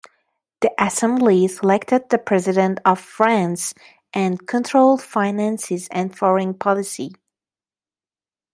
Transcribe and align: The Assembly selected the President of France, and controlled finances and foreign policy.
The 0.61 0.71
Assembly 0.83 1.47
selected 1.47 2.09
the 2.09 2.17
President 2.17 2.79
of 2.85 2.99
France, 2.99 3.75
and 4.15 4.47
controlled 4.47 5.03
finances 5.03 5.87
and 5.91 6.17
foreign 6.17 6.55
policy. 6.55 7.13